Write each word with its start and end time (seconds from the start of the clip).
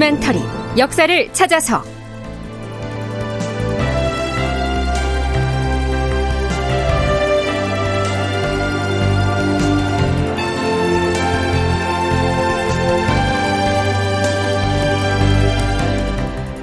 다큐멘터리 0.00 0.40
역사를 0.78 1.32
찾아서. 1.34 1.82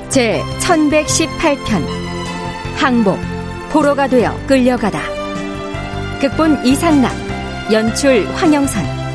제 0.09 0.41
1118편. 0.59 1.85
항복. 2.75 3.19
포로가 3.69 4.07
되어 4.07 4.35
끌려가다. 4.47 4.99
극본 6.19 6.65
이상락. 6.65 7.13
연출 7.71 8.27
황영선 8.33 9.06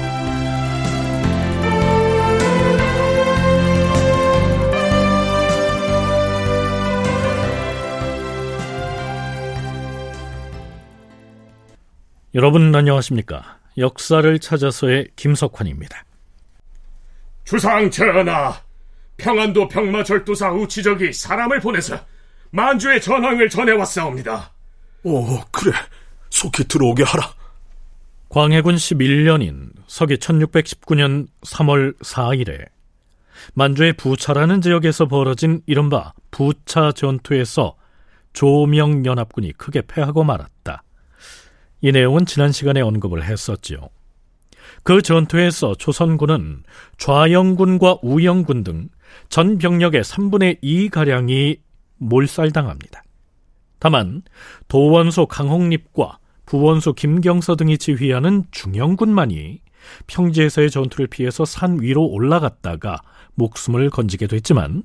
여러분 12.34 12.74
안녕하십니까? 12.74 13.58
역사를 13.76 14.38
찾아서의 14.38 15.08
김석환입니다. 15.16 16.04
주상 17.44 17.90
전하, 17.90 18.54
평안도 19.18 19.68
병마절도사 19.68 20.52
우치적이 20.52 21.12
사람을 21.12 21.60
보내서 21.60 21.98
만주의 22.50 23.02
전황을 23.02 23.50
전해왔사옵니다. 23.50 24.50
오, 25.02 25.40
그래. 25.50 25.72
속히 26.30 26.64
들어오게 26.64 27.02
하라. 27.02 27.34
광해군 28.30 28.76
11년인 28.76 29.72
서기 29.86 30.16
1619년 30.16 31.28
3월 31.42 31.98
4일에 31.98 32.66
만주의 33.52 33.92
부차라는 33.92 34.62
지역에서 34.62 35.06
벌어진 35.06 35.60
이른바 35.66 36.14
부차 36.30 36.92
전투에서 36.92 37.76
조명연합군이 38.32 39.52
크게 39.52 39.82
패하고 39.82 40.24
말았다. 40.24 40.82
이 41.82 41.92
내용은 41.92 42.24
지난 42.24 42.50
시간에 42.50 42.80
언급을 42.80 43.22
했었지요. 43.24 43.90
그 44.82 45.02
전투에서 45.02 45.74
조선군은 45.74 46.62
좌영군과 46.96 47.98
우영군 48.02 48.64
등 48.64 48.88
전 49.28 49.58
병력의 49.58 50.02
3분의 50.02 50.58
2 50.62 50.88
가량이 50.88 51.56
몰살당합니다. 51.98 53.02
다만 53.78 54.22
도원소 54.68 55.26
강홍립과 55.26 56.18
부원소 56.46 56.92
김경서 56.92 57.56
등이 57.56 57.78
지휘하는 57.78 58.44
중영군만이 58.50 59.60
평지에서의 60.06 60.70
전투를 60.70 61.06
피해서 61.08 61.44
산 61.44 61.80
위로 61.80 62.04
올라갔다가 62.04 62.98
목숨을 63.34 63.90
건지게 63.90 64.26
됐지만 64.26 64.82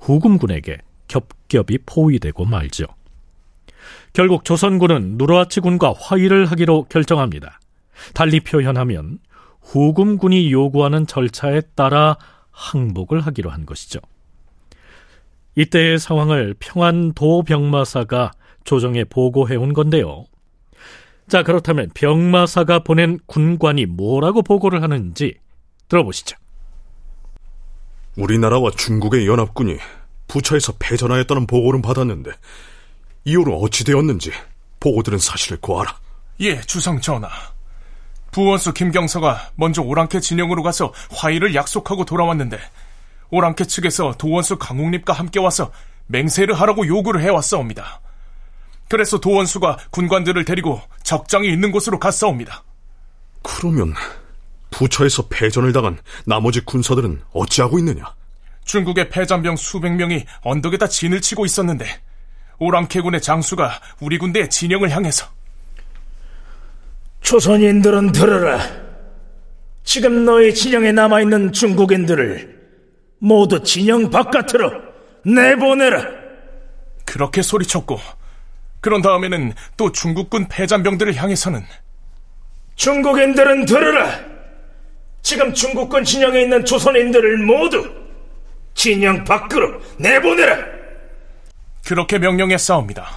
후금군에게 0.00 0.78
겹겹이 1.08 1.78
포위되고 1.86 2.44
말죠. 2.44 2.84
결국 4.12 4.44
조선군은 4.44 5.16
누르하치군과 5.16 5.94
화의를 5.98 6.46
하기로 6.46 6.84
결정합니다. 6.84 7.60
달리 8.14 8.40
표현하면 8.40 9.18
후금군이 9.60 10.50
요구하는 10.52 11.06
절차에 11.06 11.62
따라 11.74 12.16
항복을 12.50 13.20
하기로 13.20 13.50
한 13.50 13.66
것이죠. 13.66 14.00
이때의 15.54 15.98
상황을 15.98 16.54
평안도 16.58 17.42
병마사가 17.42 18.32
조정에 18.64 19.04
보고해 19.04 19.56
온 19.56 19.72
건데요. 19.72 20.24
자, 21.26 21.42
그렇다면 21.42 21.90
병마사가 21.94 22.80
보낸 22.80 23.18
군관이 23.26 23.86
뭐라고 23.86 24.42
보고를 24.42 24.82
하는지 24.82 25.34
들어보시죠. 25.88 26.36
우리나라와 28.16 28.70
중국의 28.70 29.26
연합군이 29.26 29.76
부차에서 30.26 30.74
패전하였다는 30.78 31.46
보고는 31.46 31.82
받았는데 31.82 32.30
이후로 33.28 33.58
어찌 33.58 33.84
되었는지 33.84 34.32
보고 34.80 35.02
들은 35.02 35.18
사실을 35.18 35.58
고하라. 35.60 35.94
예, 36.40 36.60
주상 36.62 37.00
전하. 37.00 37.28
부원수 38.30 38.72
김경서가 38.72 39.50
먼저 39.56 39.82
오랑캐 39.82 40.20
진영으로 40.20 40.62
가서 40.62 40.92
화의를 41.10 41.54
약속하고 41.54 42.04
돌아왔는데 42.04 42.58
오랑캐 43.30 43.64
측에서 43.64 44.14
도원수 44.16 44.58
강웅립과 44.58 45.12
함께 45.12 45.40
와서 45.40 45.70
맹세를 46.06 46.54
하라고 46.54 46.86
요구를 46.86 47.20
해왔사옵니다. 47.22 48.00
그래서 48.88 49.20
도원수가 49.20 49.76
군관들을 49.90 50.44
데리고 50.46 50.80
적장이 51.02 51.52
있는 51.52 51.70
곳으로 51.70 51.98
갔사옵니다. 51.98 52.64
그러면 53.42 53.94
부처에서 54.70 55.26
패전을 55.28 55.72
당한 55.72 55.98
나머지 56.24 56.60
군사들은 56.60 57.22
어찌하고 57.32 57.78
있느냐? 57.80 58.04
중국의 58.64 59.10
패잔병 59.10 59.56
수백 59.56 59.92
명이 59.94 60.24
언덕에다 60.42 60.88
진을 60.88 61.20
치고 61.20 61.44
있었는데 61.44 62.00
오랑캐군의 62.58 63.20
장수가 63.20 63.80
우리 64.00 64.18
군대의 64.18 64.50
진영을 64.50 64.90
향해서 64.90 65.26
조선인들은 67.20 68.12
들으라. 68.12 68.60
지금 69.84 70.24
너희 70.24 70.54
진영에 70.54 70.92
남아있는 70.92 71.52
중국인들을 71.52 72.58
모두 73.18 73.62
진영 73.62 74.10
바깥으로 74.10 74.72
내보내라. 75.24 76.04
그렇게 77.04 77.42
소리쳤고 77.42 77.98
그런 78.80 79.02
다음에는 79.02 79.54
또 79.76 79.90
중국군 79.90 80.48
패잔병들을 80.48 81.14
향해서는 81.16 81.64
중국인들은 82.76 83.66
들으라. 83.66 84.20
지금 85.22 85.52
중국군 85.52 86.04
진영에 86.04 86.42
있는 86.42 86.64
조선인들을 86.64 87.38
모두 87.38 87.90
진영 88.74 89.24
밖으로 89.24 89.80
내보내라. 89.98 90.77
그렇게 91.88 92.18
명령했사옵니다. 92.18 93.08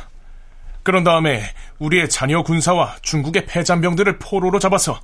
그런 0.82 1.04
다음에 1.04 1.44
우리의 1.80 2.10
자녀 2.10 2.42
군사와 2.42 2.96
중국의 3.02 3.46
패잔병들을 3.46 4.18
포로로 4.18 4.60
잡아서 4.60 4.98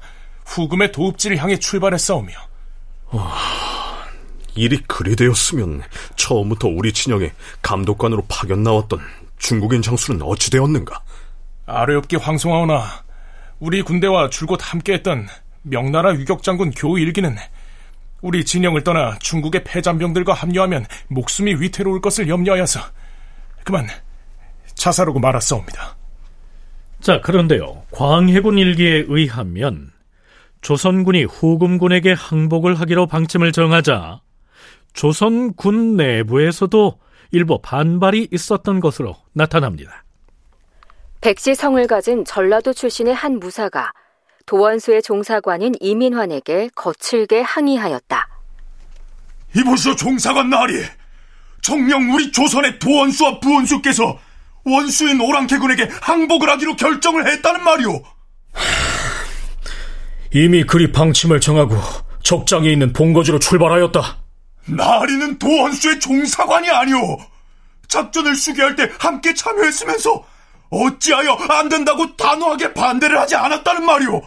후금의 0.45 0.93
도읍지를 0.93 1.35
향해 1.35 1.59
출발했사오며 1.59 2.33
어, 3.07 3.33
일이 4.55 4.81
그리 4.87 5.17
되었으면 5.17 5.83
처음부터 6.15 6.69
우리 6.69 6.93
진영에 6.93 7.33
감독관으로 7.61 8.23
파견 8.29 8.63
나왔던 8.63 9.01
중국인 9.37 9.81
장수는 9.81 10.21
어찌 10.21 10.49
되었는가? 10.49 11.01
아뢰옵게 11.65 12.15
황송하오나 12.15 13.03
우리 13.59 13.81
군대와 13.81 14.29
줄곧 14.29 14.61
함께했던 14.61 15.27
명나라 15.63 16.13
유격장군 16.13 16.71
교일기는 16.71 17.35
우리 18.21 18.45
진영을 18.45 18.85
떠나 18.85 19.19
중국의 19.19 19.65
패잔병들과 19.65 20.33
합류하면 20.33 20.85
목숨이 21.09 21.55
위태로울 21.55 21.99
것을 21.99 22.29
염려하여서 22.29 22.79
그만 23.67 23.85
자살하고 24.75 25.19
말았사옵니다. 25.19 25.97
자, 27.01 27.19
그런데요. 27.19 27.83
광해군 27.91 28.57
일기에 28.57 29.03
의하면 29.09 29.91
조선군이 30.61 31.25
후금군에게 31.25 32.13
항복을 32.13 32.79
하기로 32.79 33.07
방침을 33.07 33.51
정하자 33.51 34.21
조선군 34.93 35.97
내부에서도 35.97 36.97
일부 37.31 37.61
반발이 37.61 38.29
있었던 38.31 38.79
것으로 38.79 39.17
나타납니다. 39.33 40.05
백지성을 41.19 41.85
가진 41.87 42.23
전라도 42.23 42.71
출신의 42.71 43.13
한 43.13 43.37
무사가 43.37 43.91
도원수의 44.45 45.01
종사관인 45.01 45.73
이민환에게 45.81 46.69
거칠게 46.73 47.41
항의하였다. 47.41 48.29
이보시오 49.57 49.95
종사관 49.97 50.49
나리! 50.49 50.85
정령 51.61 52.13
우리 52.13 52.31
조선의 52.31 52.79
도원수와 52.79 53.39
부원수께서 53.39 54.19
원수인 54.63 55.19
오랑캐군에게 55.21 55.89
항복을 56.01 56.49
하기로 56.49 56.75
결정을 56.75 57.27
했다는 57.27 57.63
말이오. 57.63 58.03
이미 60.33 60.63
그리 60.63 60.91
방침을 60.91 61.39
정하고 61.39 61.77
적장에 62.23 62.69
있는 62.69 62.91
본거지로 62.93 63.39
출발하였다. 63.39 64.17
나리는 64.65 65.39
도원수의 65.39 65.99
종사관이 65.99 66.69
아니오. 66.69 67.17
작전을 67.87 68.35
수기할 68.35 68.75
때 68.75 68.91
함께 68.99 69.33
참여했으면서 69.33 70.25
어찌하여 70.69 71.31
안 71.49 71.69
된다고 71.69 72.15
단호하게 72.17 72.73
반대를 72.73 73.17
하지 73.17 73.35
않았다는 73.35 73.85
말이오. 73.85 74.21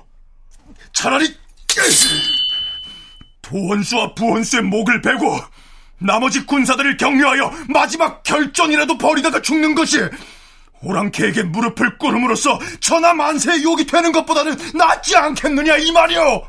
차라리 0.94 1.34
도원수와 3.42 4.14
부원수의 4.14 4.62
목을 4.62 5.02
베고 5.02 5.38
나머지 6.00 6.44
군사들을 6.46 6.96
격려하여 6.96 7.52
마지막 7.68 8.22
결전이라도 8.22 8.98
벌이다가 8.98 9.42
죽는 9.42 9.74
것이 9.74 9.98
오랑캐에게 10.82 11.42
무릎을 11.44 11.98
꿇음으로써 11.98 12.58
천하 12.80 13.12
만세의 13.12 13.62
욕이 13.62 13.84
되는 13.86 14.12
것보다는 14.12 14.56
낫지 14.74 15.16
않겠느냐 15.16 15.76
이 15.76 15.92
말이오. 15.92 16.42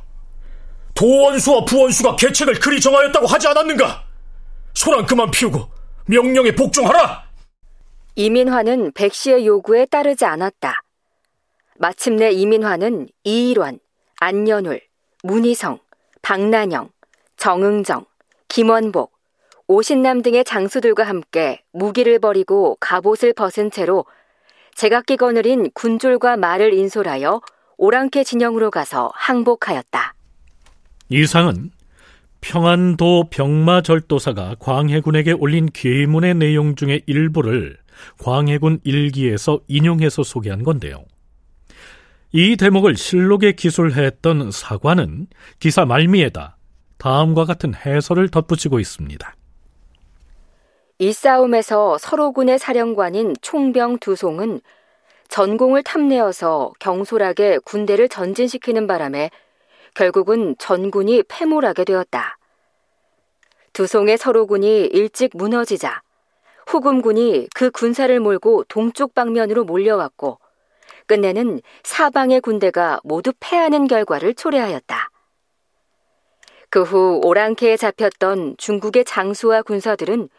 도원수와 0.94 1.66
부원수가 1.66 2.16
계책을 2.16 2.60
그리 2.60 2.80
정하였다고 2.80 3.28
하지 3.28 3.48
않았는가? 3.48 4.04
소란 4.74 5.06
그만 5.06 5.30
피우고 5.32 5.70
명령에 6.06 6.56
복종하라. 6.56 7.24
이민화는 8.16 8.94
백씨의 8.94 9.46
요구에 9.46 9.86
따르지 9.86 10.26
않았다. 10.26 10.76
마침내 11.78 12.32
이민화는 12.32 13.08
이일환, 13.24 13.80
안연울, 14.20 14.82
문희성, 15.24 15.80
박난영, 16.22 16.90
정응정, 17.38 18.06
김원복, 18.48 19.12
오신남 19.72 20.22
등의 20.22 20.44
장수들과 20.44 21.04
함께 21.04 21.62
무기를 21.72 22.20
버리고 22.20 22.76
갑옷을 22.82 23.32
벗은 23.32 23.72
채로 23.72 24.06
제각기 24.76 25.16
거느린 25.16 25.72
군졸과 25.74 26.36
말을 26.36 26.74
인솔하여 26.74 27.40
오랑캐 27.78 28.26
진영으로 28.26 28.70
가서 28.70 29.14
항복하였다. 29.16 30.14
이상은 31.08 31.72
평안도 32.42 33.30
병마절도사가 33.30 34.56
광해군에게 34.60 35.32
올린 35.32 35.68
계문의 35.72 36.36
내용 36.36 36.76
중의 36.76 37.04
일부를 37.06 37.78
광해군 38.22 38.82
일기에서 38.84 39.62
인용해서 39.70 40.24
소개한 40.24 40.64
건데요. 40.64 41.06
이 42.34 42.58
대목을 42.58 42.98
실록에 42.98 43.54
기술했던 43.54 44.52
사관은 44.52 45.28
기사 45.60 45.86
말미에다 45.86 46.58
다음과 46.98 47.46
같은 47.46 47.74
해설을 47.74 48.28
덧붙이고 48.28 48.78
있습니다. 48.78 49.34
이 51.02 51.14
싸움에서 51.14 51.98
서로군의 51.98 52.60
사령관인 52.60 53.34
총병 53.42 53.98
두송은 53.98 54.62
전공을 55.30 55.82
탐내어서 55.82 56.74
경솔하게 56.78 57.58
군대를 57.66 58.08
전진시키는 58.08 58.86
바람에 58.86 59.32
결국은 59.96 60.56
전군이 60.60 61.24
패몰하게 61.24 61.86
되었다. 61.86 62.38
두송의 63.74 64.20
서로군이 64.20 64.86
일찍 64.94 65.32
무너지자 65.34 66.04
후금군이 66.68 67.48
그 67.56 67.72
군사를 67.72 68.20
몰고 68.20 68.66
동쪽 68.66 69.16
방면으로 69.16 69.64
몰려왔고 69.64 70.38
끝내는 71.08 71.62
사방의 71.82 72.42
군대가 72.42 73.00
모두 73.04 73.34
패하는 73.40 73.88
결과를 73.88 74.36
초래하였다. 74.36 75.10
그 76.70 76.84
후 76.84 77.20
오랑캐에 77.24 77.76
잡혔던 77.78 78.58
중국의 78.60 79.04
장수와 79.06 79.64
군사들은 79.64 80.30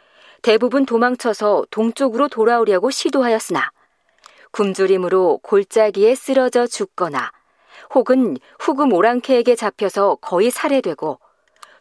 대부분 0.42 0.84
도망쳐서 0.84 1.66
동쪽으로 1.70 2.28
돌아오려고 2.28 2.90
시도하였으나 2.90 3.70
굶주림으로 4.50 5.38
골짜기에 5.42 6.14
쓰러져 6.14 6.66
죽거나 6.66 7.30
혹은 7.94 8.36
후금 8.58 8.92
오랑캐에게 8.92 9.54
잡혀서 9.54 10.16
거의 10.16 10.50
살해되고 10.50 11.18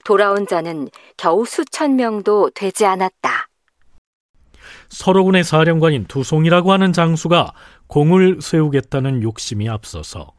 돌아온 0.03 0.47
자는 0.47 0.89
겨우 1.17 1.45
수천 1.45 1.95
명도 1.95 2.51
되지 2.53 2.85
않았다. 2.85 3.47
서로군의 4.89 5.43
사령관인 5.43 6.05
두송이라고 6.05 6.71
하는 6.71 6.93
장수가 6.93 7.53
공을 7.87 8.41
세우겠다는 8.41 9.23
욕심이 9.23 9.69
앞서서 9.69 10.33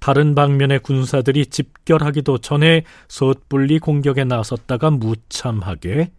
다른 0.00 0.34
방면의 0.34 0.80
군사들이 0.80 1.46
집결하기도 1.46 2.38
전에 2.38 2.84
섣불리 3.08 3.78
공격에 3.78 4.24
나섰다가 4.24 4.90
무참하게 4.90 6.12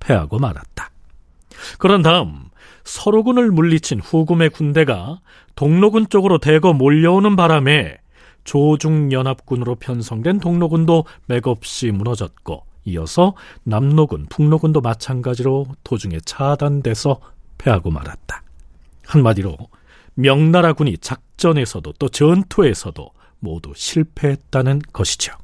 패하고 0.00 0.38
말았다. 0.38 0.90
그런 1.78 2.02
다음 2.02 2.48
서로군을 2.84 3.50
물리친 3.50 4.00
후금의 4.00 4.50
군대가 4.50 5.20
동로군 5.54 6.08
쪽으로 6.08 6.38
대거 6.38 6.72
몰려오는 6.72 7.36
바람에 7.36 7.98
조중연합군으로 8.44 9.74
편성된 9.74 10.40
동로군도 10.40 11.04
맥없이 11.26 11.90
무너졌고 11.90 12.64
이어서 12.84 13.34
남로군, 13.64 14.26
북로군도 14.30 14.80
마찬가지로 14.80 15.66
도중에 15.84 16.20
차단돼서 16.24 17.20
패하고 17.58 17.90
말았다. 17.90 18.42
한마디로 19.06 19.56
명나라군이 20.14 20.98
작전에서도 20.98 21.92
또 21.98 22.08
전투에서도 22.08 23.10
모두 23.40 23.72
실패했다는 23.76 24.80
것이죠. 24.92 25.34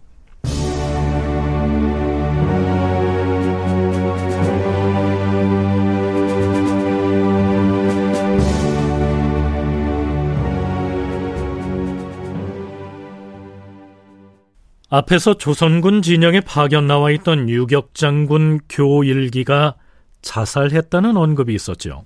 앞에서 14.94 15.35
조선군 15.35 16.02
진영에 16.02 16.41
파견 16.43 16.87
나와 16.87 17.11
있던 17.11 17.49
유격장군 17.49 18.61
교일기가 18.69 19.75
자살했다는 20.23 21.17
언급이 21.17 21.52
있었죠. 21.52 22.05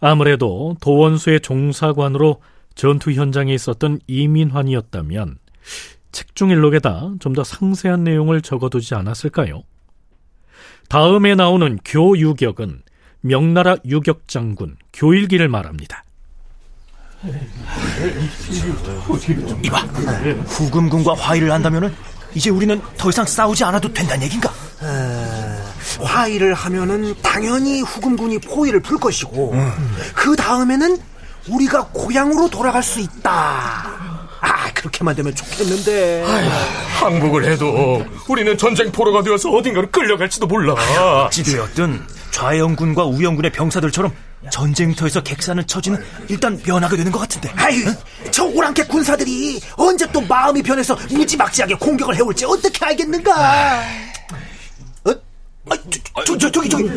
아무래도 0.00 0.74
도원수의 0.80 1.40
종사관으로 1.40 2.40
전투 2.74 3.12
현장에 3.12 3.52
있었던 3.52 4.00
이민환이었다면 4.06 5.36
책중일록에다 6.12 7.16
좀 7.20 7.34
더 7.34 7.44
상세한 7.44 8.04
내용을 8.04 8.40
적어두지 8.40 8.94
않았을까요? 8.94 9.62
다음에 10.88 11.34
나오는 11.34 11.78
교유격은 11.84 12.80
명나라 13.20 13.76
유격장군 13.84 14.76
교일기를 14.94 15.48
말합니다. 15.50 16.05
이봐, 19.62 19.78
후금군과 20.46 21.14
화의를 21.14 21.52
한다면은 21.52 21.94
이제 22.34 22.50
우리는 22.50 22.80
더 22.96 23.08
이상 23.08 23.24
싸우지 23.24 23.64
않아도 23.64 23.92
된다는 23.92 24.24
얘긴가? 24.24 24.52
어, 24.82 25.72
화의를 26.02 26.52
하면은 26.54 27.14
당연히 27.22 27.80
후금군이 27.80 28.40
포위를 28.40 28.80
풀 28.80 28.98
것이고 28.98 29.52
음. 29.52 29.96
그 30.14 30.36
다음에는 30.36 30.98
우리가 31.48 31.88
고향으로 31.92 32.50
돌아갈 32.50 32.82
수 32.82 33.00
있다. 33.00 33.30
아 34.40 34.72
그렇게만 34.74 35.14
되면 35.14 35.34
좋겠는데. 35.34 36.24
아휴, 36.26 37.04
항복을 37.04 37.50
해도 37.50 38.04
우리는 38.28 38.56
전쟁 38.58 38.92
포로가 38.92 39.22
되어서 39.22 39.50
어딘가로 39.50 39.90
끌려갈지도 39.90 40.46
몰라. 40.46 40.74
어찌되었든 41.26 42.02
좌영군과 42.32 43.04
우영군의 43.04 43.52
병사들처럼 43.52 44.12
전쟁터에서 44.50 45.22
객사는 45.22 45.66
처지는 45.66 46.02
일단 46.28 46.60
면하게 46.64 46.96
되는 46.96 47.12
것 47.12 47.18
같은데. 47.18 47.50
아유, 47.56 47.84
저 48.30 48.44
오랑캐 48.44 48.84
군사들이 48.86 49.60
언제 49.76 50.06
또 50.12 50.20
마음이 50.20 50.62
변해서 50.62 50.96
무지막지하게 51.10 51.74
공격을 51.74 52.16
해올지 52.16 52.44
어떻게 52.44 52.84
알겠는가? 52.84 53.82
어? 55.04 55.10
아, 55.68 55.76
저, 56.24 56.24
저, 56.24 56.38
저, 56.38 56.50
저기, 56.50 56.68
저기, 56.68 56.88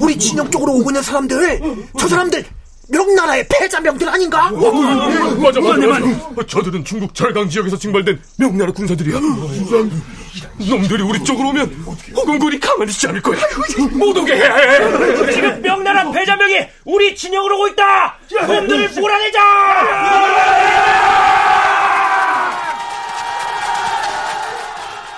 우리 0.00 0.18
진영 0.18 0.50
쪽으로 0.50 0.72
오고 0.74 0.90
있는 0.90 1.02
사람들, 1.02 1.60
저 1.98 2.08
사람들 2.08 2.44
명나라의 2.88 3.46
패자명들 3.48 4.08
아닌가? 4.08 4.48
어, 4.48 4.72
맞아, 5.38 5.60
맞아, 5.60 5.86
맞아. 5.86 6.46
저들은 6.46 6.84
중국 6.84 7.14
절강 7.14 7.48
지역에서 7.48 7.78
징발된 7.78 8.20
명나라 8.36 8.70
군사들이야. 8.72 9.18
놈들이 10.58 11.02
우리 11.02 11.22
쪽으로 11.24 11.50
오면 11.50 11.84
허군군이 12.16 12.58
가만히 12.60 12.90
있지 12.90 13.06
않을 13.06 13.22
거야. 13.22 13.38
못 13.92 14.16
오게 14.16 14.34
해. 14.34 15.32
지금 15.32 15.62
우리 16.84 17.14
진영으로 17.14 17.56
오고 17.56 17.68
있다. 17.68 18.16
놈들을 18.46 18.90
몰아내자. 19.00 19.40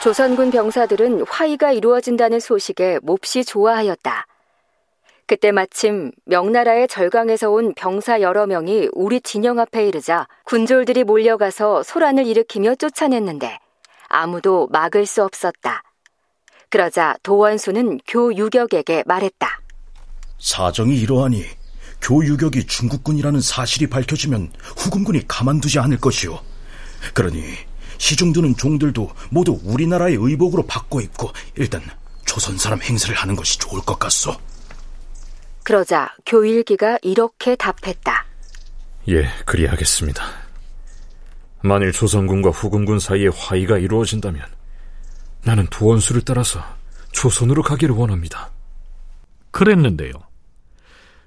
조선군 0.02 0.50
병사들은 0.50 1.24
화의가 1.26 1.72
이루어진다는 1.72 2.38
소식에 2.38 2.98
몹시 3.02 3.42
좋아하였다. 3.44 4.26
그때 5.26 5.50
마침 5.52 6.12
명나라의 6.26 6.86
절강에서 6.88 7.50
온 7.50 7.72
병사 7.74 8.20
여러 8.20 8.46
명이 8.46 8.90
우리 8.92 9.22
진영 9.22 9.58
앞에 9.58 9.86
이르자 9.86 10.26
군졸들이 10.44 11.04
몰려가서 11.04 11.82
소란을 11.82 12.26
일으키며 12.26 12.74
쫓아냈는데 12.74 13.58
아무도 14.08 14.68
막을 14.70 15.06
수 15.06 15.24
없었다. 15.24 15.82
그러자 16.68 17.16
도원수는 17.22 18.00
교 18.06 18.34
유격에게 18.34 19.04
말했다. 19.06 19.63
사정이 20.38 20.96
이러하니 20.96 21.44
교유격이 22.00 22.66
중국군이라는 22.66 23.40
사실이 23.40 23.88
밝혀지면 23.88 24.52
후금군이 24.76 25.26
가만두지 25.26 25.78
않을 25.78 25.98
것이오. 25.98 26.38
그러니 27.14 27.42
시중드는 27.98 28.56
종들도 28.56 29.10
모두 29.30 29.58
우리나라의 29.64 30.16
의복으로 30.20 30.66
바꿔 30.66 31.00
입고 31.00 31.32
일단 31.56 31.82
조선 32.26 32.58
사람 32.58 32.82
행세를 32.82 33.14
하는 33.14 33.36
것이 33.36 33.58
좋을 33.58 33.80
것 33.82 33.98
같소. 33.98 34.34
그러자 35.62 36.14
교일기가 36.26 36.98
이렇게 37.02 37.56
답했다. 37.56 38.26
예, 39.08 39.28
그리하겠습니다. 39.46 40.22
만일 41.62 41.92
조선군과 41.92 42.50
후금군 42.50 42.98
사이에 42.98 43.28
화의가 43.28 43.78
이루어진다면 43.78 44.44
나는 45.42 45.66
도원수를 45.70 46.22
따라서 46.22 46.62
조선으로 47.12 47.62
가기를 47.62 47.94
원합니다. 47.94 48.50
그랬는데요. 49.54 50.12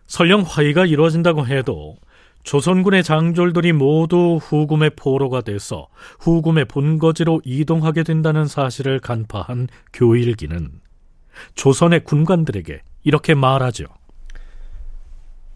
설령 0.05 0.41
화의가 0.41 0.85
이루어진다고 0.85 1.47
해도 1.47 1.95
조선군의 2.43 3.03
장졸들이 3.03 3.73
모두 3.73 4.39
후금의 4.41 4.91
포로가 4.95 5.41
돼서 5.41 5.87
후금의 6.19 6.65
본거지로 6.65 7.41
이동하게 7.43 8.03
된다는 8.03 8.45
사실을 8.45 8.99
간파한 8.99 9.69
교일기는 9.93 10.69
조선의 11.55 12.03
군관들에게 12.03 12.81
이렇게 13.03 13.33
말하죠. 13.33 13.85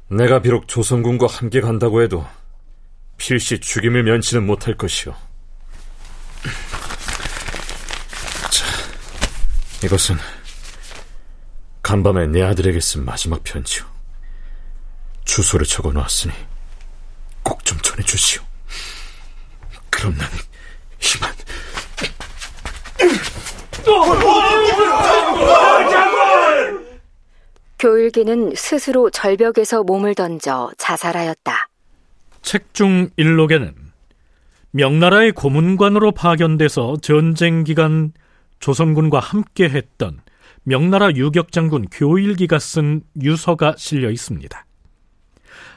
내가 0.09 0.41
비록 0.41 0.67
조선군과 0.67 1.27
함께 1.27 1.61
간다고 1.61 2.01
해도 2.01 2.25
필시 3.17 3.59
죽임을 3.59 4.03
면치는 4.03 4.45
못할 4.45 4.75
것이오. 4.75 5.13
자, 8.49 8.65
이것은 9.85 10.15
간밤에 11.91 12.25
내 12.27 12.41
아들에게 12.41 12.79
쓴 12.79 13.03
마지막 13.03 13.43
편지요. 13.43 13.83
주소를 15.25 15.65
적어 15.65 15.91
놓았으니 15.91 16.33
꼭 17.43 17.65
좀 17.65 17.77
전해 17.81 18.01
주시오. 18.03 18.41
그럼 19.89 20.15
난 20.17 20.29
이만. 21.03 21.35
교일기는 27.79 28.53
스스로 28.55 29.09
절벽에서 29.09 29.83
몸을 29.83 30.15
던져 30.15 30.71
자살하였다. 30.77 31.67
책 32.41 32.73
중 32.73 33.09
일록에는 33.17 33.75
명나라의 34.71 35.33
고문관으로 35.33 36.13
파견돼서 36.13 36.95
전쟁 37.01 37.65
기간 37.65 38.13
조선군과 38.59 39.19
함께 39.19 39.65
했던 39.65 40.21
명나라 40.63 41.11
유격장군 41.11 41.87
교일기가 41.91 42.59
쓴 42.59 43.01
유서가 43.21 43.75
실려 43.77 44.11
있습니다. 44.11 44.65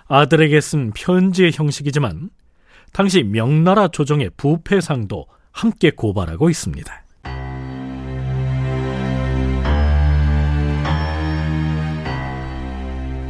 아들에게 0.07 0.61
쓴 0.61 0.93
편지의 0.93 1.53
형식이지만 1.55 2.31
당시 2.93 3.23
명나라 3.23 3.89
조정의 3.89 4.31
부패상도 4.37 5.27
함께 5.53 5.91
고발하고 5.91 6.51
있습니다. 6.51 7.05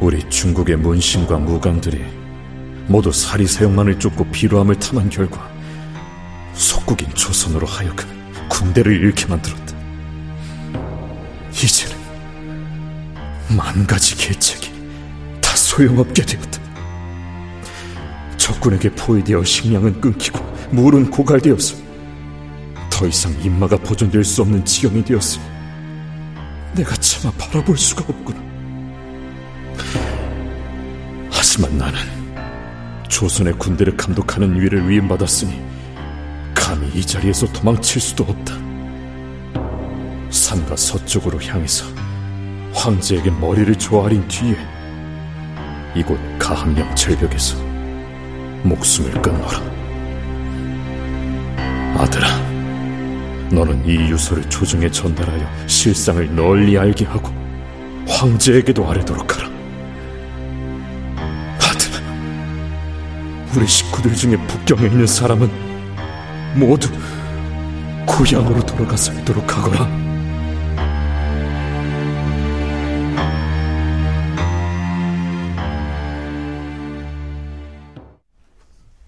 우리 0.00 0.28
중국의 0.28 0.76
문신과 0.76 1.38
무강들이 1.38 2.04
모두 2.88 3.11
사리사욕만을 3.11 3.99
쫓고 3.99 4.30
비루함을 4.30 4.78
탐한 4.78 5.08
결과 5.08 5.50
속국인 6.52 7.14
조선으로 7.14 7.66
하여금 7.66 8.06
군대를 8.50 8.92
잃게 8.92 9.26
만들었다. 9.26 9.73
이제는 11.62 11.96
만 13.56 13.87
가지 13.87 14.16
계책이 14.16 14.73
다 15.40 15.54
소용없게 15.54 16.25
되었다. 16.25 16.61
적군에게 18.37 18.90
포위되어 18.90 19.44
식량은 19.44 20.00
끊기고 20.00 20.40
물은 20.70 21.11
고갈되었어. 21.11 21.76
더 22.90 23.06
이상 23.06 23.32
인마가 23.40 23.76
보존될 23.76 24.25
수 24.25 24.42
없는 24.42 24.64
지경이 24.64 25.04
되었으니 25.04 25.44
내가 26.75 26.94
차마 26.96 27.32
바라볼 27.37 27.78
수가 27.78 28.04
없구나. 28.08 28.42
하지만 31.30 31.78
나는 31.78 31.99
조선의 33.08 33.54
군대를 33.58 33.96
감독하는 33.96 34.61
위를 34.61 34.88
위임받았으니 34.88 35.62
감히 36.54 36.88
이 36.94 37.04
자리에서 37.04 37.46
도망칠 37.52 38.00
수도 38.00 38.25
없다. 38.25 38.63
산과 40.44 40.76
서쪽으로 40.76 41.42
향해서 41.42 41.86
황제에게 42.74 43.30
머리를 43.30 43.74
조아린 43.76 44.28
뒤에 44.28 44.54
이곳 45.94 46.18
가한명 46.38 46.94
절벽에서 46.94 47.56
목숨을 48.62 49.22
끊어라. 49.22 49.62
아들아, 51.96 52.26
너는 53.52 53.86
이 53.86 53.94
유서를 54.10 54.48
조정에 54.50 54.90
전달하여 54.90 55.46
실상을 55.66 56.34
널리 56.34 56.78
알게 56.78 57.06
하고 57.06 57.32
황제에게도 58.06 58.86
아뢰도록 58.86 59.36
하라. 59.36 59.48
아들아, 61.56 62.00
우리 63.56 63.66
식구들 63.66 64.14
중에 64.14 64.36
북경에 64.46 64.88
있는 64.88 65.06
사람은 65.06 65.50
모두 66.54 66.90
고향으로 68.04 68.60
돌아가 68.66 68.94
살도록 68.94 69.56
하거라. 69.56 70.03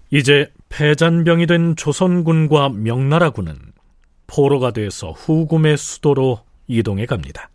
이제 0.09 0.51
패잔병이 0.69 1.47
된 1.47 1.75
조선군과 1.75 2.69
명나라군은 2.69 3.57
포로가 4.27 4.71
돼서 4.71 5.11
후금의 5.11 5.77
수도로 5.77 6.41
이동해 6.67 7.05
갑니다. 7.05 7.49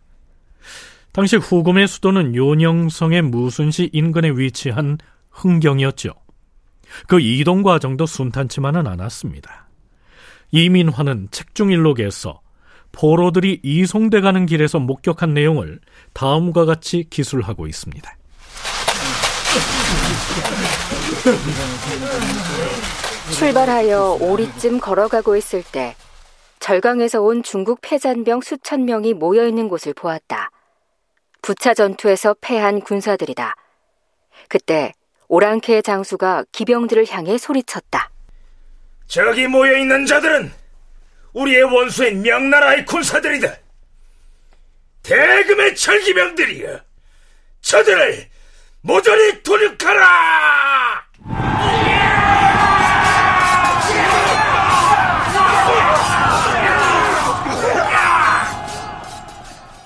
당시 1.12 1.36
후금의 1.36 1.88
수도는 1.88 2.34
요녕성의 2.34 3.22
무순시 3.22 3.90
인근에 3.92 4.30
위치한 4.30 4.98
흥경이었죠. 5.30 6.10
그 7.06 7.20
이동 7.20 7.62
과정도 7.62 8.06
순탄치만은 8.06 8.86
않았습니다. 8.86 9.68
이민화는 10.52 11.28
책중일록에서 11.30 12.40
포로들이 12.92 13.60
이송돼 13.62 14.20
가는 14.20 14.44
길에서 14.44 14.78
목격한 14.78 15.32
내용을 15.32 15.80
다음과 16.12 16.66
같이 16.66 17.06
기술하고 17.08 17.66
있습니다. 17.66 18.16
출발하여 23.34 24.18
오리쯤 24.20 24.80
걸어가고 24.80 25.36
있을 25.36 25.62
때 25.62 25.94
절강에서 26.60 27.20
온 27.22 27.42
중국 27.42 27.80
패잔병 27.82 28.40
수천 28.40 28.84
명이 28.84 29.14
모여 29.14 29.46
있는 29.46 29.68
곳을 29.68 29.94
보았다. 29.94 30.50
부차 31.42 31.74
전투에서 31.74 32.36
패한 32.40 32.80
군사들이다. 32.80 33.54
그때 34.48 34.92
오랑캐의 35.28 35.82
장수가 35.82 36.44
기병들을 36.52 37.08
향해 37.10 37.36
소리쳤다. 37.36 38.10
저기 39.06 39.48
모여 39.48 39.76
있는 39.76 40.06
자들은 40.06 40.52
우리의 41.32 41.64
원수인 41.64 42.22
명나라의 42.22 42.84
군사들이다. 42.84 43.56
대금의 45.02 45.74
철기병들이여. 45.74 46.80
저들을 47.60 48.28
모조리 48.84 49.44
돌육하라! 49.44 51.02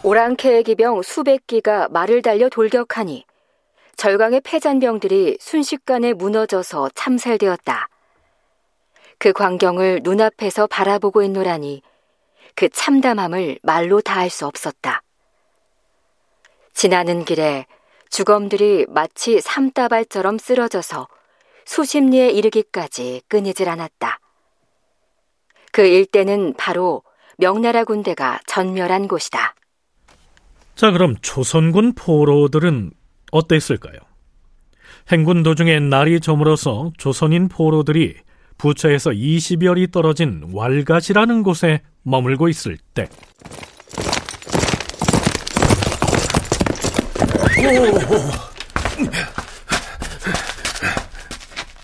오랑캐의 0.03 0.62
기병 0.62 1.03
수백 1.03 1.47
기가 1.47 1.88
말을 1.88 2.23
달려 2.23 2.49
돌격하니 2.49 3.26
절강의 3.97 4.41
패잔병들이 4.43 5.37
순식간에 5.41 6.15
무너져서 6.15 6.91
참살되었다. 6.95 7.88
그 9.19 9.35
광경을 9.35 10.00
눈앞에서 10.05 10.67
바라보고 10.69 11.23
있노라니 11.23 11.83
그 12.55 12.71
참담함을 12.71 13.59
말로 13.62 14.00
다할 14.00 14.31
수 14.31 14.47
없었다. 14.47 15.03
지나는 16.73 17.26
길에 17.26 17.67
주검들이 18.11 18.87
마치 18.89 19.41
삼다발처럼 19.41 20.39
쓰러져서 20.39 21.09
수십 21.65 22.01
리에 22.01 22.31
이르기까지 22.31 23.23
끊이질 23.29 23.69
않았다. 23.69 24.21
그 25.73 25.83
일대는 25.83 26.55
바로 26.57 27.03
명나라 27.39 27.85
군대가 27.85 28.41
전멸한 28.47 29.09
곳이다. 29.09 29.55
자, 30.75 30.91
그럼 30.91 31.17
조선군 31.21 31.95
포로들은 31.95 32.93
어땠을까요? 33.33 33.99
행군 35.11 35.43
도중에 35.43 35.79
날이 35.81 36.21
저물어서 36.21 36.93
조선인 36.97 37.49
포로들이 37.49 38.17
부처에서 38.59 39.11
20여리 39.11 39.93
떨어진 39.93 40.51
왈갓이라는 40.53 41.43
곳에 41.43 41.83
머물고 42.03 42.49
있을 42.49 42.79
때 42.95 43.09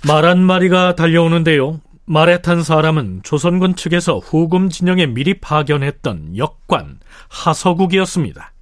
말 0.07 0.25
한 0.25 0.43
마리가 0.43 0.95
달려오는데요. 0.97 1.81
말에 2.05 2.43
탄 2.43 2.63
사람은 2.63 3.21
조선군 3.23 3.77
측에서 3.77 4.19
후금 4.19 4.69
진영에 4.69 5.07
미리 5.07 5.41
파견했던 5.41 6.37
역관 6.37 6.99
하서국이었습니다. 7.29 8.53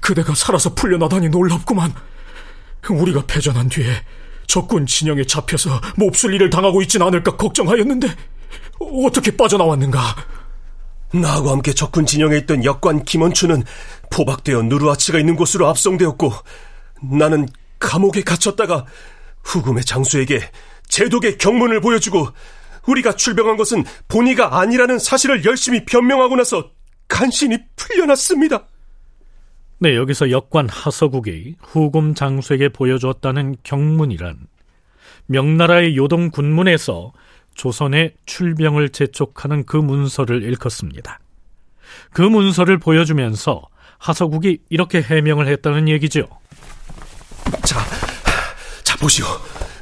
그대가 0.00 0.34
살아서 0.34 0.74
풀려나다니 0.74 1.28
놀랍구만. 1.30 1.92
우리가 2.88 3.24
패전한 3.26 3.68
뒤에 3.68 3.86
적군 4.46 4.86
진영에 4.86 5.24
잡혀서 5.24 5.80
몹쓸 5.96 6.34
일을 6.34 6.50
당하고 6.50 6.82
있진 6.82 7.02
않을까 7.02 7.36
걱정하였는데 7.36 8.08
어떻게 9.04 9.36
빠져나왔는가? 9.36 10.00
나하고 11.20 11.50
함께 11.50 11.72
적군 11.72 12.06
진영에 12.06 12.36
있던 12.38 12.64
역관 12.64 13.04
김원춘은 13.04 13.62
포박되어 14.10 14.62
누르아치가 14.62 15.18
있는 15.18 15.36
곳으로 15.36 15.68
압송되었고 15.68 16.32
나는 17.02 17.48
감옥에 17.78 18.22
갇혔다가 18.22 18.86
후금의 19.42 19.84
장수에게 19.84 20.40
제독의 20.88 21.38
경문을 21.38 21.80
보여주고 21.80 22.28
우리가 22.86 23.16
출병한 23.16 23.56
것은 23.56 23.84
본의가 24.08 24.60
아니라는 24.60 24.98
사실을 24.98 25.44
열심히 25.44 25.84
변명하고 25.84 26.36
나서 26.36 26.70
간신히 27.08 27.58
풀려났습니다. 27.76 28.66
네, 29.78 29.94
여기서 29.94 30.30
역관 30.30 30.68
하서국이 30.68 31.56
후금 31.60 32.14
장수에게 32.14 32.70
보여주었다는 32.70 33.56
경문이란 33.62 34.38
명나라의 35.26 35.96
요동 35.96 36.30
군문에서 36.30 37.12
조선의 37.56 38.12
출병을 38.26 38.90
재촉하는 38.90 39.64
그 39.64 39.76
문서를 39.76 40.42
일컫습니다. 40.42 41.18
그 42.12 42.22
문서를 42.22 42.78
보여주면서 42.78 43.62
하서국이 43.98 44.58
이렇게 44.68 45.00
해명을 45.00 45.48
했다는 45.48 45.88
얘기죠. 45.88 46.28
자, 47.64 47.80
자 48.84 48.96
보시오. 48.98 49.26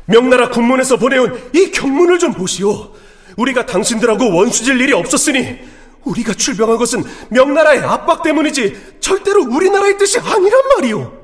명나라 0.06 0.50
군문에서 0.50 0.96
보내온 0.96 1.50
이 1.54 1.70
경문을 1.70 2.18
좀 2.18 2.32
보시오. 2.32 2.94
우리가 3.36 3.66
당신들하고 3.66 4.34
원수질 4.34 4.80
일이 4.80 4.92
없었으니 4.92 5.58
우리가 6.04 6.34
출병한 6.34 6.76
것은 6.76 7.02
명나라의 7.30 7.80
압박 7.80 8.22
때문이지 8.22 8.98
절대로 9.00 9.42
우리나라의 9.42 9.98
뜻이 9.98 10.18
아니란 10.18 10.68
말이오. 10.76 11.23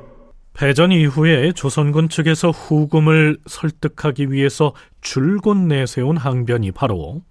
패전 0.61 0.93
이후에 0.93 1.53
조선군 1.53 2.11
측에서 2.11 2.51
후금을 2.51 3.39
설득하기 3.47 4.31
위해서 4.31 4.75
줄곧 5.01 5.57
내세운 5.57 6.19
항변이 6.19 6.71
바로 6.73 7.23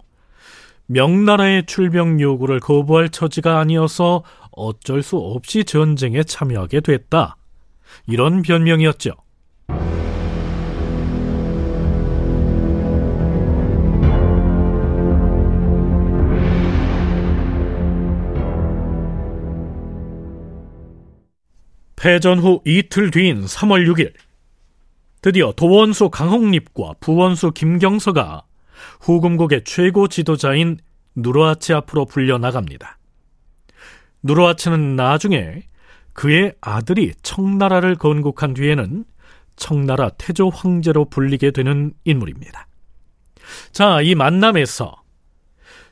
명나라의 0.88 1.68
출병 1.68 2.20
요구를 2.20 2.60
거부할 2.60 3.10
처지가 3.10 3.60
아니어서 3.60 4.24
어쩔 4.50 5.04
수 5.04 5.18
없이 5.18 5.64
전쟁에 5.64 6.24
참여하게 6.24 6.80
됐다. 6.80 7.36
이런 8.08 8.42
변명이었죠. 8.42 9.12
패전 22.00 22.40
후 22.40 22.62
이틀 22.66 23.12
뒤인 23.12 23.44
3월 23.44 23.86
6일 23.92 24.14
드디어 25.22 25.52
도원수 25.52 26.10
강홍립과 26.10 26.94
부원수 27.02 27.52
김경서가 27.52 28.44
후금국의 29.02 29.66
최고 29.66 30.08
지도자인 30.08 30.78
누르하치 31.16 31.74
앞으로 31.74 32.06
불려나갑니다. 32.06 32.98
누르하치는 34.24 34.96
나중에 34.96 35.64
그의 36.14 36.54
아들이 36.62 37.12
청나라를 37.22 37.96
건국한 37.96 38.54
뒤에는 38.54 39.04
청나라 39.58 40.10
태조 40.12 40.50
황제로 40.50 41.04
불리게 41.04 41.52
되는 41.52 41.92
인물입니다. 42.06 42.68
자, 43.74 44.02
이 44.02 44.16
만남에서 44.16 45.04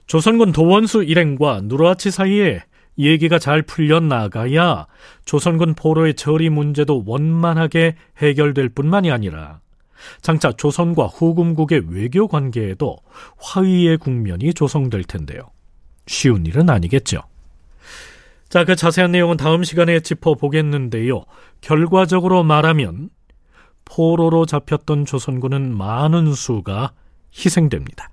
조선군 0.05 0.53
도원수 0.53 1.03
일행과 1.03 1.61
누르하치 1.63 2.11
사이에 2.11 2.63
얘기가 2.97 3.39
잘 3.39 3.61
풀려나가야 3.61 4.87
조선군 5.25 5.75
포로의 5.75 6.15
처리 6.15 6.49
문제도 6.49 7.03
원만하게 7.05 7.95
해결될 8.17 8.69
뿐만이 8.69 9.11
아니라 9.11 9.59
장차 10.21 10.51
조선과 10.51 11.07
후금국의 11.07 11.83
외교 11.89 12.27
관계에도 12.27 12.97
화의의 13.39 13.97
국면이 13.97 14.53
조성될 14.53 15.03
텐데요. 15.03 15.41
쉬운 16.05 16.45
일은 16.45 16.69
아니겠죠. 16.69 17.21
자, 18.49 18.63
그 18.63 18.75
자세한 18.75 19.11
내용은 19.11 19.35
다음 19.35 19.63
시간에 19.63 19.99
짚어보겠는데요. 19.99 21.25
결과적으로 21.61 22.43
말하면 22.43 23.09
포로로 23.83 24.45
잡혔던 24.45 25.05
조선군은 25.05 25.75
많은 25.75 26.33
수가 26.33 26.93
희생됩니다. 27.35 28.09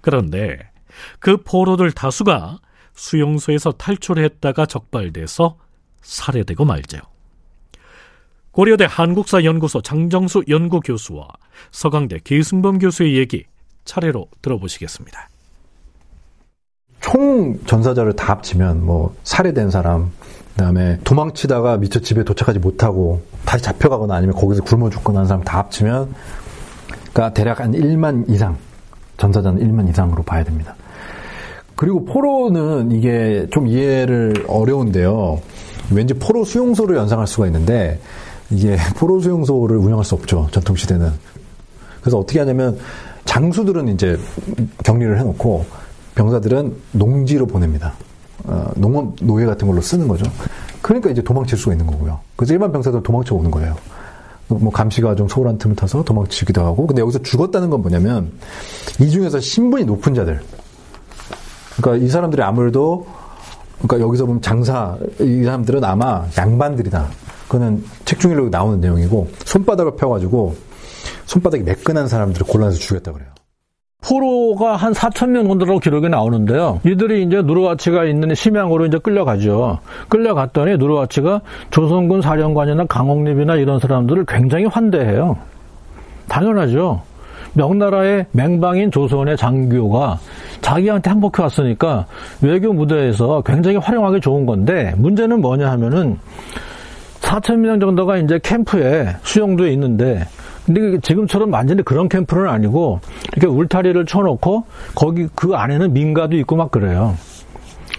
그런데 0.00 0.58
그 1.20 1.36
포로들 1.36 1.92
다수가 1.92 2.58
수용소에서 2.94 3.72
탈출했다가 3.72 4.66
적발돼서 4.66 5.56
살해되고 6.02 6.64
말죠. 6.64 6.98
고려대 8.50 8.86
한국사연구소 8.88 9.80
장정수 9.80 10.44
연구교수와 10.48 11.26
서강대 11.70 12.18
계승범 12.22 12.78
교수의 12.78 13.16
얘기 13.16 13.44
차례로 13.84 14.28
들어보시겠습니다. 14.42 15.28
총 17.00 17.58
전사자를 17.66 18.14
다 18.14 18.32
합치면 18.32 18.84
뭐 18.84 19.14
살해된 19.24 19.70
사람, 19.70 20.12
그다음에 20.50 20.98
도망치다가 21.02 21.78
미처 21.78 22.00
집에 22.00 22.24
도착하지 22.24 22.58
못하고 22.58 23.22
다시 23.44 23.64
잡혀가거나 23.64 24.14
아니면 24.14 24.36
거기서 24.36 24.62
굶어 24.62 24.90
죽거나 24.90 25.20
하는 25.20 25.28
사람 25.28 25.42
다 25.44 25.58
합치면 25.58 26.14
그러니까 27.12 27.32
대략 27.32 27.60
한 27.60 27.72
1만 27.72 28.30
이상 28.30 28.58
전사자는 29.16 29.62
1만 29.62 29.88
이상으로 29.88 30.22
봐야 30.22 30.44
됩니다. 30.44 30.76
그리고 31.82 32.04
포로는 32.04 32.92
이게 32.92 33.48
좀 33.50 33.66
이해를 33.66 34.44
어려운데요. 34.46 35.40
왠지 35.90 36.14
포로 36.14 36.44
수용소를 36.44 36.96
연상할 36.96 37.26
수가 37.26 37.46
있는데 37.46 37.98
이게 38.50 38.76
포로 38.94 39.18
수용소를 39.18 39.78
운영할 39.78 40.04
수 40.04 40.14
없죠. 40.14 40.46
전통 40.52 40.76
시대는. 40.76 41.10
그래서 42.00 42.20
어떻게 42.20 42.38
하냐면 42.38 42.78
장수들은 43.24 43.88
이제 43.88 44.16
격리를 44.84 45.18
해놓고 45.18 45.64
병사들은 46.14 46.72
농지로 46.92 47.46
보냅니다. 47.46 47.94
어, 48.44 48.70
농업 48.76 49.16
노예 49.20 49.44
같은 49.44 49.66
걸로 49.66 49.80
쓰는 49.80 50.06
거죠. 50.06 50.24
그러니까 50.82 51.10
이제 51.10 51.20
도망칠 51.20 51.58
수가 51.58 51.72
있는 51.72 51.88
거고요. 51.88 52.20
그래서 52.36 52.52
일반 52.52 52.70
병사들 52.70 53.02
도망쳐 53.02 53.34
오는 53.34 53.50
거예요. 53.50 53.74
뭐 54.46 54.70
감시가 54.70 55.16
좀 55.16 55.26
소홀한 55.26 55.58
틈을 55.58 55.74
타서 55.74 56.04
도망치기도 56.04 56.62
하고. 56.62 56.86
근데 56.86 57.02
여기서 57.02 57.22
죽었다는 57.22 57.70
건 57.70 57.82
뭐냐면 57.82 58.30
이 59.00 59.10
중에서 59.10 59.40
신분이 59.40 59.84
높은 59.84 60.14
자들, 60.14 60.42
그러니까 61.76 62.04
이 62.04 62.08
사람들이 62.08 62.42
아무래도 62.42 63.06
그러니까 63.82 64.06
여기서 64.06 64.26
보면 64.26 64.42
장사 64.42 64.96
이 65.20 65.42
사람들은 65.42 65.82
아마 65.84 66.24
양반들이다. 66.36 67.06
그거는 67.46 67.84
책 68.04 68.20
중일로 68.20 68.48
나오는 68.48 68.80
내용이고 68.80 69.28
손바닥을 69.44 69.96
펴가지고 69.96 70.54
손바닥이 71.26 71.64
매끈한 71.64 72.08
사람들을 72.08 72.46
골라서 72.46 72.78
죽였다 72.78 73.12
그래요. 73.12 73.28
포로가 74.02 74.76
한 74.76 74.92
4천 74.92 75.30
명 75.30 75.46
정도로 75.46 75.78
기록이 75.78 76.08
나오는데요. 76.08 76.80
이들이 76.84 77.22
이제 77.22 77.40
누르와치가 77.40 78.04
있는 78.04 78.34
심양으로 78.34 78.86
이제 78.86 78.98
끌려가죠. 78.98 79.78
끌려갔더니 80.08 80.76
누르와치가 80.76 81.40
조선군 81.70 82.20
사령관이나 82.20 82.86
강홍립이나 82.86 83.56
이런 83.56 83.78
사람들을 83.78 84.24
굉장히 84.26 84.66
환대해요. 84.66 85.38
당연하죠. 86.28 87.02
명나라의 87.54 88.26
맹방인 88.32 88.90
조선의 88.90 89.36
장교가 89.36 90.18
자기한테 90.62 91.10
항복해 91.10 91.42
왔으니까 91.42 92.06
외교 92.40 92.72
무대에서 92.72 93.42
굉장히 93.44 93.76
활용하기 93.76 94.20
좋은 94.20 94.46
건데 94.46 94.94
문제는 94.96 95.40
뭐냐 95.40 95.70
하면은 95.72 96.18
4천 97.20 97.56
명 97.58 97.78
정도가 97.78 98.16
이제 98.18 98.38
캠프에 98.42 99.14
수용도에 99.22 99.72
있는데 99.72 100.26
근데 100.64 100.98
지금처럼 101.00 101.52
완전히 101.52 101.82
그런 101.82 102.08
캠프는 102.08 102.48
아니고 102.48 103.00
이렇게 103.32 103.46
울타리를 103.46 104.06
쳐놓고 104.06 104.64
거기 104.94 105.28
그 105.34 105.54
안에는 105.54 105.92
민가도 105.92 106.36
있고 106.38 106.56
막 106.56 106.70
그래요. 106.70 107.16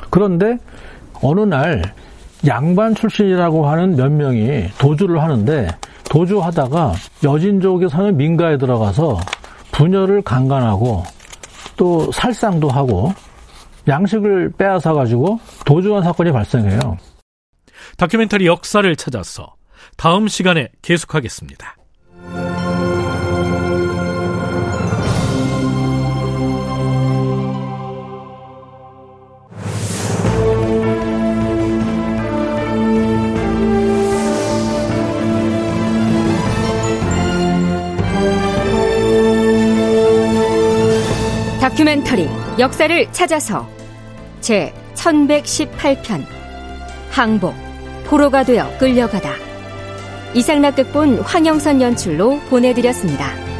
그런데 0.09 0.57
어느 1.21 1.41
날 1.41 1.81
양반 2.47 2.95
출신이라고 2.95 3.67
하는 3.67 3.95
몇 3.95 4.11
명이 4.11 4.69
도주를 4.77 5.21
하는데 5.21 5.67
도주하다가 6.09 6.93
여진족에 7.23 7.87
사는 7.87 8.15
민가에 8.15 8.57
들어가서 8.57 9.19
분열을 9.71 10.21
강간하고 10.21 11.03
또 11.75 12.11
살상도 12.11 12.69
하고 12.69 13.13
양식을 13.87 14.53
빼앗아 14.57 14.93
가지고 14.93 15.39
도주한 15.65 16.03
사건이 16.03 16.31
발생해요. 16.31 16.97
다큐멘터리 17.97 18.45
역사를 18.47 18.95
찾아서 18.95 19.55
다음 19.97 20.27
시간에 20.27 20.69
계속하겠습니다. 20.81 21.75
다큐멘터리 41.63 42.27
역사를 42.59 43.07
찾아서 43.13 43.65
제 44.41 44.73
1118편 44.95 46.25
항복 47.09 47.55
포로가 48.03 48.43
되어 48.43 48.77
끌려가다 48.79 49.31
이상락 50.33 50.75
극본 50.75 51.19
황영선 51.19 51.81
연출로 51.81 52.37
보내드렸습니다. 52.49 53.52